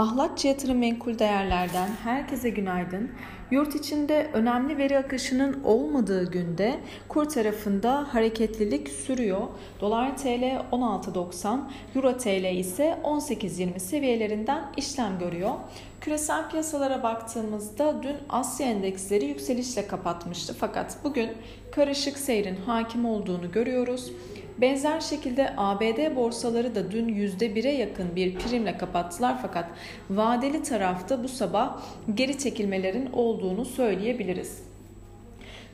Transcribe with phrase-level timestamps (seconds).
[0.00, 3.10] Ahlatçı Yatırım Menkul Değerler'den herkese günaydın.
[3.50, 9.40] Yurt içinde önemli veri akışının olmadığı günde kur tarafında hareketlilik sürüyor.
[9.80, 11.58] Dolar TL 16.90,
[11.96, 15.54] Euro TL ise 18.20 seviyelerinden işlem görüyor.
[16.00, 21.30] Küresel piyasalara baktığımızda dün Asya endeksleri yükselişle kapatmıştı fakat bugün
[21.72, 24.12] karışık seyrin hakim olduğunu görüyoruz.
[24.60, 29.70] Benzer şekilde ABD borsaları da dün %1'e yakın bir primle kapattılar fakat
[30.10, 31.82] vadeli tarafta bu sabah
[32.14, 34.69] geri çekilmelerin olduğunu söyleyebiliriz.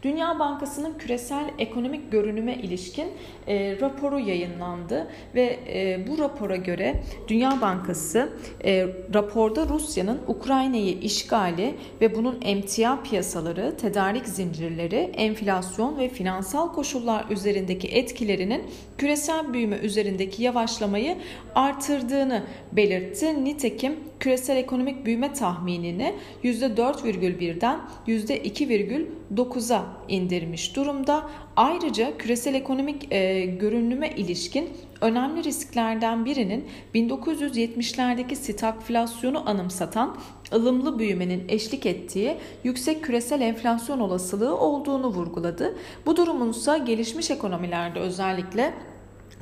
[0.06, 3.06] Dünya Bankası'nın küresel ekonomik görünüme ilişkin
[3.48, 8.28] e, raporu yayınlandı ve e, bu rapora göre Dünya Bankası
[8.64, 17.24] e, raporda Rusya'nın Ukrayna'yı işgali ve bunun emtia piyasaları, tedarik zincirleri, enflasyon ve finansal koşullar
[17.30, 18.62] üzerindeki etkilerinin
[18.98, 21.16] küresel büyüme üzerindeki yavaşlamayı
[21.54, 23.44] artırdığını belirtti.
[23.44, 31.30] Nitekim küresel ekonomik büyüme tahminini %4,1'den %2,9'a indirmiş durumda.
[31.56, 34.68] Ayrıca küresel ekonomik e, görünüme ilişkin
[35.00, 40.16] önemli risklerden birinin 1970'lerdeki stagflasyonu anımsatan
[40.52, 45.76] ılımlı büyümenin eşlik ettiği yüksek küresel enflasyon olasılığı olduğunu vurguladı.
[46.06, 48.74] Bu durumun ise gelişmiş ekonomilerde özellikle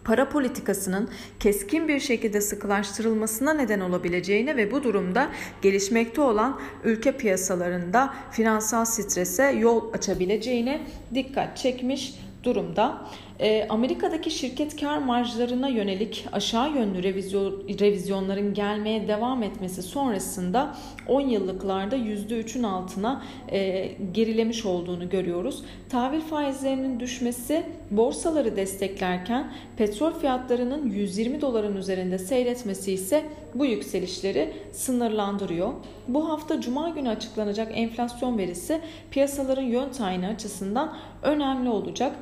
[0.05, 1.09] para politikasının
[1.41, 5.31] keskin bir şekilde sıkılaştırılmasına neden olabileceğine ve bu durumda
[5.63, 10.81] gelişmekte olan ülke piyasalarında finansal strese yol açabileceğine
[11.15, 12.15] dikkat çekmiş
[12.45, 12.99] durumda.
[13.41, 20.77] E, Amerika'daki şirket kar marjlarına yönelik aşağı yönlü revizyon, revizyonların gelmeye devam etmesi sonrasında
[21.09, 23.23] 10 yıllıklarda %3'ün altına
[23.53, 25.63] e, gerilemiş olduğunu görüyoruz.
[25.89, 33.23] Tahvil faizlerinin düşmesi borsaları desteklerken petrol fiyatlarının 120 doların üzerinde seyretmesi ise
[33.55, 35.73] bu yükselişleri sınırlandırıyor.
[36.09, 42.13] Bu hafta cuma günü açıklanacak enflasyon verisi piyasaların yön tayini açısından önemli olacak.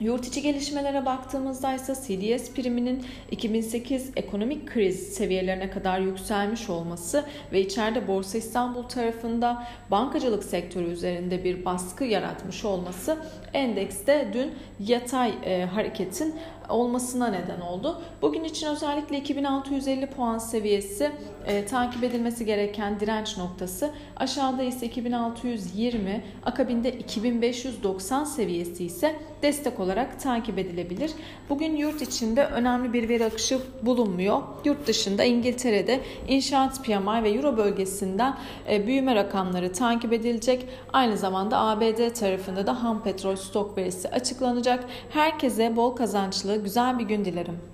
[0.00, 7.60] Yurt içi gelişmelere baktığımızda ise CDS priminin 2008 ekonomik kriz seviyelerine kadar yükselmiş olması ve
[7.60, 13.18] içeride Borsa İstanbul tarafında bankacılık sektörü üzerinde bir baskı yaratmış olması
[13.52, 16.34] endekste dün yatay e, hareketin
[16.68, 18.02] olmasına neden oldu.
[18.22, 21.10] Bugün için özellikle 2650 puan seviyesi
[21.46, 23.90] e, takip edilmesi gereken direnç noktası.
[24.16, 29.89] Aşağıda ise 2620, akabinde 2590 seviyesi ise destek olarak
[30.20, 31.10] takip edilebilir.
[31.48, 34.42] Bugün yurt içinde önemli bir veri akışı bulunmuyor.
[34.64, 38.36] Yurt dışında İngiltere'de inşaat PMI ve Euro bölgesinden
[38.70, 40.66] e, büyüme rakamları takip edilecek.
[40.92, 44.84] Aynı zamanda ABD tarafında da ham petrol stok verisi açıklanacak.
[45.10, 47.70] Herkese bol kazançlı güzel bir gün dilerim.